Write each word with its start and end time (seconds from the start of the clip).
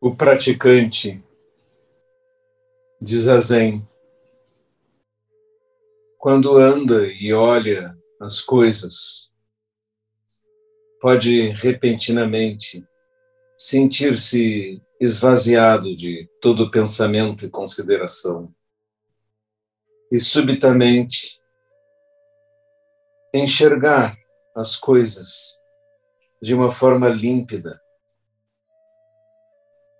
o 0.00 0.16
praticante 0.16 1.22
de 2.98 3.18
zazen, 3.18 3.86
quando 6.16 6.56
anda 6.56 7.06
e 7.06 7.34
olha 7.34 7.94
as 8.18 8.40
coisas, 8.40 9.30
pode 11.02 11.50
repentinamente 11.50 12.86
sentir-se 13.58 14.82
esvaziado 14.98 15.94
de 15.94 16.26
todo 16.40 16.70
pensamento 16.70 17.44
e 17.44 17.50
consideração, 17.50 18.54
e 20.10 20.18
subitamente 20.18 21.38
enxergar 23.34 24.16
as 24.56 24.76
coisas 24.76 25.58
de 26.40 26.54
uma 26.54 26.72
forma 26.72 27.08
límpida 27.08 27.78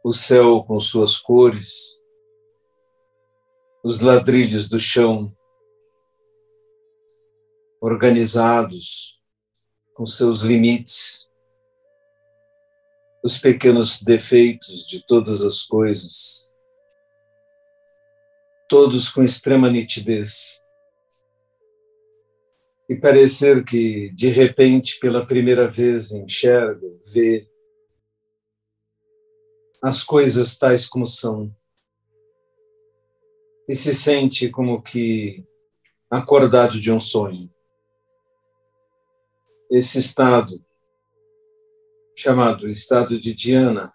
o 0.02 0.12
céu 0.12 0.64
com 0.64 0.80
suas 0.80 1.18
cores, 1.18 2.00
os 3.84 4.00
ladrilhos 4.00 4.68
do 4.68 4.78
chão 4.78 5.34
organizados 7.80 9.18
com 9.94 10.06
seus 10.06 10.40
limites, 10.40 11.28
os 13.22 13.38
pequenos 13.38 14.02
defeitos 14.02 14.86
de 14.86 15.04
todas 15.06 15.42
as 15.42 15.62
coisas, 15.62 16.50
todos 18.68 19.10
com 19.10 19.22
extrema 19.22 19.70
nitidez. 19.70 20.60
E 22.88 22.96
parecer 22.96 23.64
que, 23.64 24.10
de 24.14 24.30
repente, 24.30 24.98
pela 24.98 25.26
primeira 25.26 25.70
vez, 25.70 26.12
enxerga, 26.12 26.86
vê 27.06 27.46
as 29.82 30.02
coisas 30.02 30.56
tais 30.56 30.86
como 30.86 31.06
são 31.06 31.54
e 33.68 33.74
se 33.74 33.94
sente 33.94 34.50
como 34.50 34.82
que 34.82 35.46
acordado 36.10 36.80
de 36.80 36.90
um 36.90 36.98
sonho. 36.98 37.48
Esse 39.70 39.98
estado, 40.00 40.64
chamado 42.16 42.68
estado 42.68 43.20
de 43.20 43.32
Diana, 43.32 43.94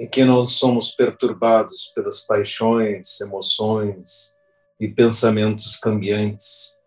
em 0.00 0.08
que 0.08 0.24
nós 0.24 0.54
somos 0.54 0.92
perturbados 0.92 1.92
pelas 1.94 2.22
paixões, 2.22 3.20
emoções 3.20 4.34
e 4.80 4.88
pensamentos 4.88 5.78
cambiantes. 5.78 6.80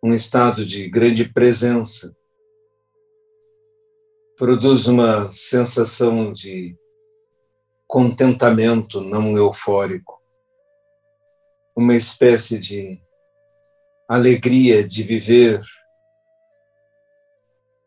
Um 0.00 0.14
estado 0.14 0.64
de 0.64 0.88
grande 0.88 1.28
presença, 1.28 2.16
produz 4.36 4.86
uma 4.86 5.32
sensação 5.32 6.30
de 6.30 6.76
contentamento 7.86 9.00
não 9.00 9.34
eufórico, 9.36 10.20
uma 11.74 11.96
espécie 11.96 12.58
de 12.58 13.00
alegria 14.06 14.86
de 14.86 15.02
viver, 15.02 15.62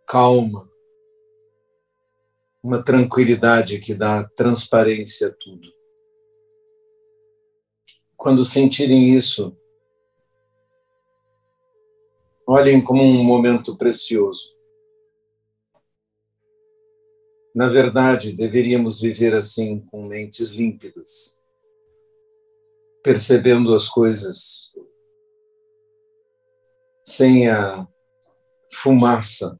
calma, 0.08 0.68
uma 2.64 2.84
tranquilidade 2.84 3.80
que 3.80 3.94
dá 3.94 4.28
transparência 4.36 5.28
a 5.28 5.32
tudo. 5.32 5.72
Quando 8.18 8.44
sentirem 8.44 9.16
isso, 9.16 9.56
olhem 12.48 12.84
como 12.84 13.04
um 13.04 13.24
momento 13.24 13.78
precioso 13.78 14.59
na 17.54 17.68
verdade, 17.68 18.32
deveríamos 18.32 19.02
viver 19.02 19.34
assim, 19.34 19.80
com 19.80 20.06
mentes 20.06 20.52
límpidas, 20.52 21.44
percebendo 23.04 23.74
as 23.74 23.88
coisas 23.88 24.70
sem 27.06 27.50
a 27.50 27.88
fumaça 28.72 29.60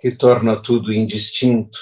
que 0.00 0.16
torna 0.16 0.60
tudo 0.60 0.92
indistinto, 0.92 1.78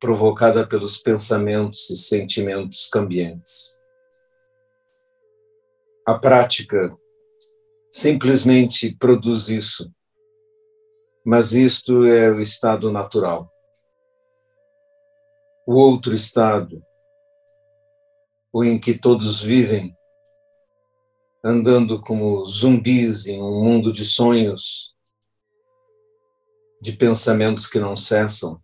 provocada 0.00 0.66
pelos 0.66 0.96
pensamentos 0.96 1.90
e 1.90 1.96
sentimentos 1.96 2.88
cambiantes. 2.88 3.74
A 6.06 6.18
prática 6.18 6.96
simplesmente 7.90 8.94
produz 8.96 9.48
isso 9.48 9.92
mas 11.24 11.52
isto 11.52 12.04
é 12.04 12.30
o 12.30 12.40
estado 12.40 12.92
natural. 12.92 13.50
O 15.66 15.74
outro 15.74 16.14
estado, 16.14 16.84
o 18.52 18.62
em 18.62 18.78
que 18.78 18.98
todos 18.98 19.42
vivem, 19.42 19.96
andando 21.42 22.00
como 22.02 22.44
zumbis 22.44 23.26
em 23.26 23.42
um 23.42 23.64
mundo 23.64 23.90
de 23.90 24.04
sonhos, 24.04 24.94
de 26.82 26.92
pensamentos 26.92 27.66
que 27.66 27.78
não 27.78 27.96
cessam, 27.96 28.62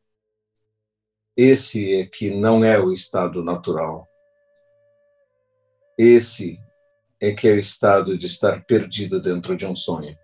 esse 1.35 1.95
é 1.95 2.05
que 2.05 2.31
não 2.31 2.63
é 2.63 2.79
o 2.79 2.93
estado 2.93 3.43
natural. 3.43 4.07
Esse 5.97 6.59
é 7.19 7.33
que 7.33 7.49
é 7.49 7.53
o 7.53 7.59
estado 7.59 8.19
de 8.19 8.27
estar 8.27 8.63
perdido 8.67 9.23
dentro 9.23 9.57
de 9.57 9.65
um 9.65 9.75
sonho. 9.75 10.20